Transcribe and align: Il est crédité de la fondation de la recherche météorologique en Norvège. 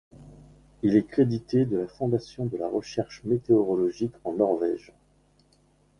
Il 0.81 0.95
est 0.95 1.05
crédité 1.05 1.63
de 1.65 1.77
la 1.77 1.87
fondation 1.87 2.47
de 2.47 2.57
la 2.57 2.67
recherche 2.67 3.21
météorologique 3.23 4.15
en 4.23 4.33
Norvège. 4.33 4.91